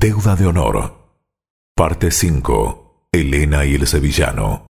Deuda 0.00 0.34
de 0.34 0.46
honor. 0.46 0.94
Parte 1.76 2.10
5. 2.10 3.08
Elena 3.12 3.66
y 3.66 3.74
el 3.74 3.86
sevillano. 3.86 4.64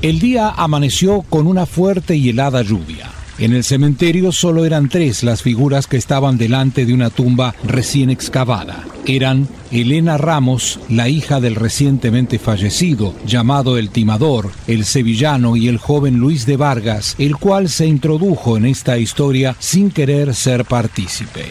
El 0.00 0.20
día 0.20 0.50
amaneció 0.50 1.22
con 1.22 1.48
una 1.48 1.66
fuerte 1.66 2.14
y 2.14 2.28
helada 2.28 2.62
lluvia. 2.62 3.07
En 3.38 3.52
el 3.52 3.62
cementerio 3.62 4.32
solo 4.32 4.64
eran 4.64 4.88
tres 4.88 5.22
las 5.22 5.42
figuras 5.42 5.86
que 5.86 5.96
estaban 5.96 6.38
delante 6.38 6.84
de 6.84 6.92
una 6.92 7.08
tumba 7.08 7.54
recién 7.62 8.10
excavada. 8.10 8.84
Eran 9.06 9.48
Elena 9.70 10.18
Ramos, 10.18 10.80
la 10.88 11.08
hija 11.08 11.38
del 11.38 11.54
recientemente 11.54 12.40
fallecido, 12.40 13.14
llamado 13.24 13.78
el 13.78 13.90
timador, 13.90 14.50
el 14.66 14.84
sevillano 14.84 15.54
y 15.54 15.68
el 15.68 15.78
joven 15.78 16.16
Luis 16.16 16.46
de 16.46 16.56
Vargas, 16.56 17.14
el 17.18 17.36
cual 17.36 17.68
se 17.68 17.86
introdujo 17.86 18.56
en 18.56 18.66
esta 18.66 18.98
historia 18.98 19.54
sin 19.60 19.92
querer 19.92 20.34
ser 20.34 20.64
partícipe. 20.64 21.44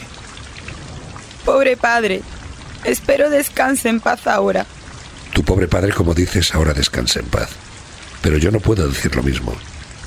Pobre 1.46 1.77
padre, 1.77 2.22
espero 2.84 3.30
descanse 3.30 3.88
en 3.88 4.02
paz 4.02 4.27
ahora. 4.27 4.66
Tu 5.34 5.41
pobre 5.41 5.70
padre, 5.70 5.94
como 5.94 6.13
dices, 6.13 6.54
ahora 6.54 6.74
descansa 6.74 7.22
en 7.22 7.27
paz. 7.27 7.49
Pero 8.22 8.38
yo 8.38 8.52
no 8.52 8.60
puedo 8.60 8.85
decir 8.85 9.16
lo 9.16 9.24
mismo. 9.24 9.54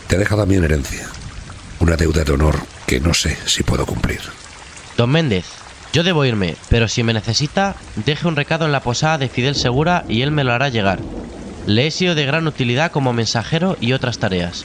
Te 0.09 0.17
ha 0.17 0.19
dejado 0.19 0.43
a 0.43 0.47
mí 0.47 0.57
en 0.57 0.65
herencia. 0.65 1.09
Una 1.81 1.97
deuda 1.97 2.25
de 2.25 2.33
honor 2.33 2.61
que 2.87 3.01
no 3.01 3.15
sé 3.15 3.37
si 3.47 3.63
puedo 3.63 3.87
cumplir. 3.87 4.21
Don 4.97 5.11
Méndez, 5.11 5.47
yo 5.93 6.03
debo 6.03 6.25
irme, 6.25 6.57
pero 6.69 6.87
si 6.89 7.03
me 7.03 7.15
necesita, 7.15 7.75
deje 7.97 8.29
un 8.29 8.37
recado 8.37 8.67
en 8.67 8.73
la 8.73 8.83
posada 8.83 9.19
de 9.19 9.29
Fidel 9.29 9.55
Segura 9.55 10.05
y 10.09 10.23
él 10.23 10.31
me 10.31 10.45
lo 10.45 10.53
hará 10.53 10.69
llegar. 10.69 11.01
Le 11.67 11.87
he 11.87 11.91
sido 11.91 12.15
de 12.15 12.27
gran 12.27 12.47
utilidad 12.47 12.93
como 12.93 13.13
mensajero 13.13 13.77
y 13.81 13.93
otras 13.93 14.19
tareas. 14.19 14.65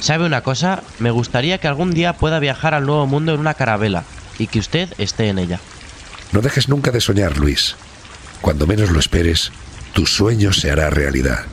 ¿Sabe 0.00 0.26
una 0.26 0.40
cosa? 0.40 0.82
Me 0.98 1.10
gustaría 1.10 1.58
que 1.58 1.68
algún 1.68 1.92
día 1.92 2.14
pueda 2.14 2.38
viajar 2.38 2.74
al 2.74 2.86
Nuevo 2.86 3.06
Mundo 3.06 3.32
en 3.32 3.40
una 3.40 3.54
carabela 3.54 4.04
y 4.38 4.48
que 4.48 4.58
usted 4.58 4.88
esté 4.98 5.28
en 5.28 5.38
ella. 5.38 5.60
No 6.32 6.40
dejes 6.40 6.68
nunca 6.68 6.90
de 6.90 7.00
soñar, 7.00 7.36
Luis. 7.38 7.76
Cuando 8.40 8.66
menos 8.66 8.90
lo 8.90 8.98
esperes, 8.98 9.52
tu 9.92 10.06
sueño 10.06 10.52
se 10.52 10.70
hará 10.70 10.90
realidad. 10.90 11.44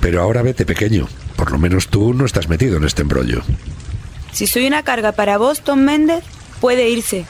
Pero 0.00 0.20
ahora 0.20 0.42
vete 0.42 0.66
pequeño. 0.66 1.08
Por 1.36 1.52
lo 1.52 1.58
menos 1.58 1.88
tú 1.88 2.12
no 2.12 2.26
estás 2.26 2.48
metido 2.48 2.76
en 2.76 2.84
este 2.84 3.02
embrollo. 3.02 3.42
Si 4.34 4.48
soy 4.48 4.66
una 4.66 4.82
carga 4.82 5.12
para 5.12 5.38
vos, 5.38 5.60
Tom 5.60 5.78
Méndez, 5.78 6.24
puede 6.60 6.88
irse. 6.90 7.24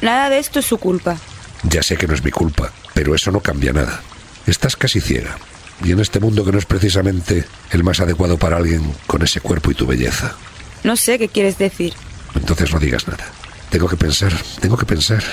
Nada 0.00 0.30
de 0.30 0.38
esto 0.38 0.60
es 0.60 0.66
su 0.66 0.78
culpa. 0.78 1.16
Ya 1.64 1.82
sé 1.82 1.96
que 1.96 2.06
no 2.06 2.14
es 2.14 2.22
mi 2.22 2.30
culpa, 2.30 2.70
pero 2.94 3.12
eso 3.14 3.32
no 3.32 3.40
cambia 3.40 3.72
nada. 3.72 4.00
Estás 4.46 4.76
casi 4.76 5.00
ciega. 5.00 5.36
Y 5.84 5.90
en 5.90 5.98
este 5.98 6.20
mundo 6.20 6.44
que 6.44 6.52
no 6.52 6.58
es 6.58 6.66
precisamente 6.66 7.44
el 7.72 7.82
más 7.82 7.98
adecuado 7.98 8.38
para 8.38 8.56
alguien 8.56 8.82
con 9.08 9.22
ese 9.22 9.40
cuerpo 9.40 9.72
y 9.72 9.74
tu 9.74 9.84
belleza. 9.84 10.36
No 10.84 10.96
sé 10.96 11.18
qué 11.18 11.28
quieres 11.28 11.58
decir. 11.58 11.92
Entonces 12.36 12.72
no 12.72 12.78
digas 12.78 13.08
nada. 13.08 13.24
Tengo 13.70 13.88
que 13.88 13.96
pensar, 13.96 14.32
tengo 14.60 14.76
que 14.76 14.86
pensar. 14.86 15.24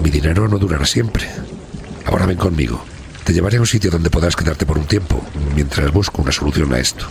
Mi 0.00 0.08
dinero 0.08 0.48
no 0.48 0.56
durará 0.56 0.86
siempre. 0.86 1.28
Ahora 2.06 2.24
ven 2.24 2.38
conmigo. 2.38 2.82
Te 3.24 3.34
llevaré 3.34 3.58
a 3.58 3.60
un 3.60 3.66
sitio 3.66 3.90
donde 3.90 4.08
podrás 4.08 4.34
quedarte 4.34 4.64
por 4.64 4.78
un 4.78 4.86
tiempo, 4.86 5.22
mientras 5.54 5.92
busco 5.92 6.22
una 6.22 6.32
solución 6.32 6.72
a 6.72 6.78
esto. 6.78 7.06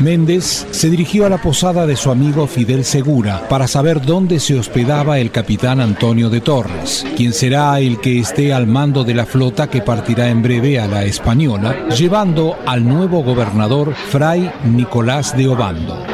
Méndez 0.00 0.66
se 0.70 0.90
dirigió 0.90 1.26
a 1.26 1.28
la 1.28 1.38
posada 1.38 1.86
de 1.86 1.96
su 1.96 2.10
amigo 2.10 2.46
Fidel 2.46 2.84
Segura 2.84 3.48
para 3.48 3.66
saber 3.66 4.00
dónde 4.00 4.40
se 4.40 4.58
hospedaba 4.58 5.18
el 5.18 5.30
capitán 5.30 5.80
Antonio 5.80 6.30
de 6.30 6.40
Torres, 6.40 7.06
quien 7.16 7.32
será 7.32 7.78
el 7.80 8.00
que 8.00 8.18
esté 8.18 8.52
al 8.52 8.66
mando 8.66 9.04
de 9.04 9.14
la 9.14 9.26
flota 9.26 9.68
que 9.68 9.82
partirá 9.82 10.28
en 10.28 10.42
breve 10.42 10.78
a 10.80 10.86
la 10.86 11.04
Española, 11.04 11.88
llevando 11.88 12.56
al 12.66 12.86
nuevo 12.86 13.22
gobernador 13.22 13.94
Fray 13.94 14.50
Nicolás 14.64 15.36
de 15.36 15.48
Obando. 15.48 16.04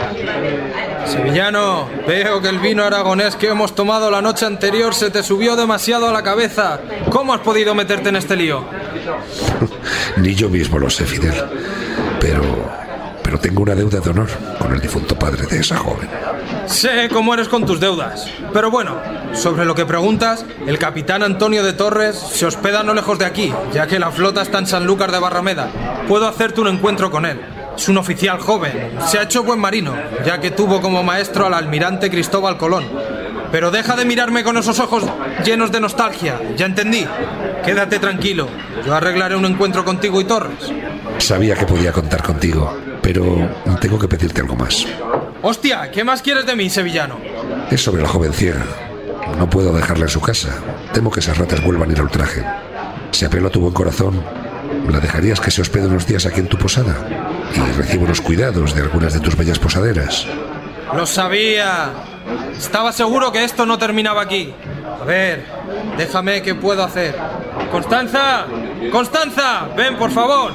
Sevillano, 1.07 1.89
veo 2.07 2.41
que 2.41 2.49
el 2.49 2.61
vino 2.61 2.85
aragonés 2.85 3.35
que 3.35 3.49
hemos 3.49 3.75
tomado 3.75 4.11
la 4.11 4.23
noche 4.23 4.47
anterior 4.47 4.95
se 4.95 5.11
te 5.11 5.23
subió 5.23 5.57
demasiado 5.57 6.09
a 6.09 6.13
la 6.13 6.23
cabeza. 6.23 6.81
¿Cómo 7.11 7.35
has 7.35 7.41
podido 7.41 7.75
meterte 7.75 8.11
en 8.11 8.17
este 8.17 8.37
lío? 8.37 8.65
Ni 10.19 10.35
yo 10.35 10.49
mismo 10.49 10.79
lo 10.79 10.89
sé, 10.89 11.05
Fidel. 11.05 11.35
Pero 12.21 12.80
pero 13.31 13.41
tengo 13.41 13.63
una 13.63 13.77
deuda 13.77 14.01
de 14.01 14.11
honor 14.11 14.29
con 14.59 14.75
el 14.75 14.81
difunto 14.81 15.17
padre 15.17 15.47
de 15.47 15.61
esa 15.61 15.77
joven. 15.77 16.09
Sé 16.67 17.09
cómo 17.13 17.33
eres 17.33 17.47
con 17.47 17.65
tus 17.65 17.79
deudas. 17.79 18.27
Pero 18.53 18.73
bueno, 18.73 18.97
sobre 19.35 19.65
lo 19.65 19.77
que 19.77 19.87
preguntas, 19.87 20.45
el 20.67 20.81
capitán 20.81 21.23
Antonio 21.23 21.63
de 21.63 21.73
Torres 21.73 22.17
se 22.17 22.45
hospeda 22.45 22.83
no 22.83 22.93
lejos 22.93 23.21
de 23.21 23.27
aquí, 23.27 23.53
ya 23.73 23.87
que 23.87 24.01
la 24.01 24.11
flota 24.11 24.43
está 24.43 24.59
en 24.59 24.67
Sanlúcar 24.67 25.13
de 25.13 25.21
Barrameda. 25.21 25.71
Puedo 26.09 26.27
hacerte 26.27 26.61
un 26.61 26.67
encuentro 26.67 27.13
con 27.13 27.25
él. 27.25 27.41
Es 27.77 27.89
un 27.89 27.99
oficial 27.99 28.41
joven, 28.41 28.99
se 29.07 29.21
ha 29.21 29.23
hecho 29.23 29.45
buen 29.45 29.61
marino, 29.61 29.95
ya 30.27 30.41
que 30.41 30.51
tuvo 30.51 30.81
como 30.81 31.05
maestro 31.05 31.47
al 31.47 31.55
almirante 31.55 32.11
Cristóbal 32.11 32.59
Colón. 32.59 32.85
Pero 33.53 33.71
deja 33.71 33.97
de 33.97 34.05
mirarme 34.05 34.45
con 34.45 34.57
esos 34.57 34.79
ojos 34.79 35.05
llenos 35.45 35.73
de 35.73 35.81
nostalgia, 35.81 36.41
ya 36.57 36.67
entendí. 36.67 37.07
Quédate 37.65 37.99
tranquilo, 37.99 38.49
yo 38.87 38.95
arreglaré 38.95 39.37
un 39.37 39.45
encuentro 39.45 39.85
contigo 39.85 40.21
y 40.21 40.25
Torres. 40.25 40.73
Sabía 41.19 41.55
que 41.55 41.67
podía 41.67 41.93
contar 41.93 42.23
contigo, 42.23 42.77
pero 43.03 43.49
tengo 43.81 43.99
que 43.99 44.09
pedirte 44.09 44.41
algo 44.41 44.57
más. 44.57 44.87
¡Hostia! 45.43 45.91
¿Qué 45.91 46.05
más 46.05 46.23
quieres 46.23 46.47
de 46.47 46.57
mí, 46.57 46.71
sevillano? 46.71 47.19
Es 47.71 47.83
sobre 47.83 48.03
la 48.03 48.09
joven 48.09 48.33
ciega. 48.33 48.65
No 49.39 49.49
puedo 49.49 49.73
dejarla 49.73 50.05
en 50.05 50.11
su 50.11 50.21
casa. 50.21 50.51
Temo 50.93 51.11
que 51.11 51.21
esas 51.21 51.39
ratas 51.39 51.63
vuelvan 51.63 51.91
a 51.91 51.93
ir 51.93 52.01
al 52.01 52.11
traje. 52.11 52.45
Si 53.11 53.25
apelo 53.25 53.49
a 53.49 53.51
tu 53.51 53.61
buen 53.61 53.73
corazón, 53.73 54.23
¿la 54.89 55.01
dejarías 55.01 55.41
que 55.41 55.51
se 55.51 55.63
hospede 55.63 55.87
unos 55.87 56.07
días 56.07 56.27
aquí 56.27 56.41
en 56.41 56.49
tu 56.49 56.59
posada? 56.59 56.97
Y 57.55 57.73
reciba 57.77 58.09
los 58.09 58.21
cuidados 58.21 58.75
de 58.75 58.83
algunas 58.83 59.15
de 59.15 59.21
tus 59.21 59.37
bellas 59.37 59.59
posaderas. 59.59 60.27
¡Lo 60.95 61.07
sabía! 61.07 61.91
Estaba 62.57 62.93
seguro 62.93 63.33
que 63.33 63.45
esto 63.45 63.67
no 63.67 63.79
terminaba 63.79 64.23
aquí. 64.23 64.53
A 65.01 65.05
ver, 65.05 65.45
déjame 65.97 66.43
qué 66.43 66.55
puedo 66.55 66.85
hacer. 66.85 67.17
¡Constanza! 67.71 68.47
¡Constanza! 68.91 69.69
¡Ven, 69.77 69.97
por 69.97 70.11
favor! 70.11 70.53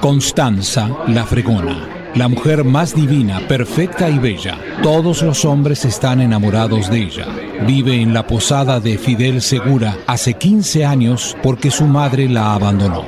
Constanza, 0.00 0.88
la 1.08 1.24
fregona, 1.24 2.12
la 2.14 2.28
mujer 2.28 2.64
más 2.64 2.94
divina, 2.94 3.40
perfecta 3.46 4.08
y 4.08 4.18
bella. 4.18 4.58
Todos 4.82 5.22
los 5.22 5.44
hombres 5.44 5.84
están 5.84 6.20
enamorados 6.20 6.90
de 6.90 7.02
ella. 7.02 7.26
Vive 7.66 8.00
en 8.00 8.14
la 8.14 8.26
posada 8.26 8.80
de 8.80 8.98
Fidel 8.98 9.42
Segura 9.42 9.96
hace 10.06 10.34
15 10.34 10.84
años 10.84 11.36
porque 11.42 11.70
su 11.70 11.84
madre 11.84 12.28
la 12.28 12.54
abandonó. 12.54 13.04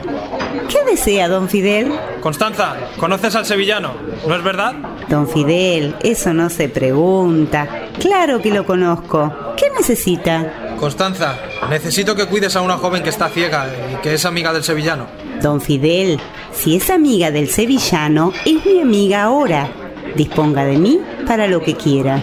¿Qué 0.69 0.85
desea, 0.91 1.29
don 1.29 1.49
Fidel? 1.49 1.93
Constanza, 2.21 2.77
¿conoces 2.99 3.35
al 3.35 3.47
sevillano? 3.47 3.93
¿No 4.27 4.35
es 4.35 4.43
verdad? 4.43 4.75
Don 5.09 5.29
Fidel, 5.29 5.95
eso 6.01 6.33
no 6.35 6.51
se 6.51 6.69
pregunta. 6.69 7.89
Claro 7.99 8.43
que 8.43 8.51
lo 8.51 8.67
conozco. 8.67 9.55
¿Qué 9.57 9.71
necesita? 9.77 10.75
Constanza, 10.79 11.37
necesito 11.71 12.15
que 12.15 12.27
cuides 12.27 12.57
a 12.57 12.61
una 12.61 12.77
joven 12.77 13.03
que 13.03 13.11
está 13.11 13.29
ciega 13.29 13.67
y 13.93 13.97
que 14.03 14.15
es 14.15 14.25
amiga 14.25 14.53
del 14.53 14.65
sevillano. 14.65 15.07
Don 15.43 15.61
Fidel, 15.61 16.21
si 16.53 16.77
es 16.77 16.91
amiga 16.91 17.31
del 17.31 17.49
sevillano, 17.49 18.33
es 18.45 18.65
mi 18.67 18.81
amiga 18.81 19.25
ahora. 19.25 19.69
Disponga 20.15 20.65
de 20.65 20.77
mí 20.77 21.01
para 21.27 21.47
lo 21.47 21.63
que 21.63 21.75
quiera. 21.75 22.23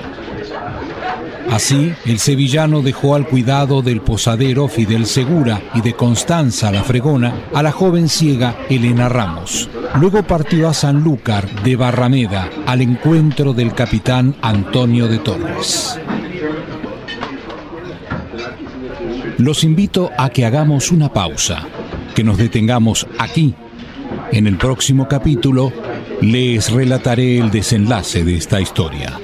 Así, 1.51 1.93
el 2.05 2.19
sevillano 2.19 2.81
dejó 2.81 3.15
al 3.15 3.27
cuidado 3.27 3.81
del 3.81 4.01
posadero 4.01 4.67
Fidel 4.67 5.05
Segura 5.05 5.61
y 5.73 5.81
de 5.81 5.93
Constanza 5.93 6.71
la 6.71 6.83
fregona 6.83 7.45
a 7.53 7.61
la 7.63 7.71
joven 7.71 8.09
ciega 8.09 8.55
Elena 8.69 9.09
Ramos. 9.09 9.69
Luego 9.99 10.23
partió 10.23 10.67
a 10.67 10.73
Sanlúcar 10.73 11.63
de 11.63 11.75
Barrameda 11.75 12.49
al 12.65 12.81
encuentro 12.81 13.53
del 13.53 13.73
capitán 13.73 14.35
Antonio 14.41 15.07
de 15.07 15.19
Torres. 15.19 15.99
Los 19.37 19.63
invito 19.63 20.11
a 20.17 20.29
que 20.29 20.45
hagamos 20.45 20.91
una 20.91 21.11
pausa, 21.11 21.67
que 22.15 22.23
nos 22.23 22.37
detengamos 22.37 23.07
aquí. 23.19 23.53
En 24.31 24.47
el 24.47 24.57
próximo 24.57 25.07
capítulo 25.07 25.71
les 26.21 26.71
relataré 26.71 27.37
el 27.37 27.51
desenlace 27.51 28.23
de 28.23 28.37
esta 28.37 28.59
historia. 28.59 29.19